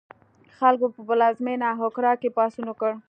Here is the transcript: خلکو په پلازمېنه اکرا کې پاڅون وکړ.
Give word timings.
خلکو 0.59 0.87
په 0.95 1.01
پلازمېنه 1.07 1.67
اکرا 1.85 2.13
کې 2.21 2.29
پاڅون 2.35 2.65
وکړ. 2.69 2.91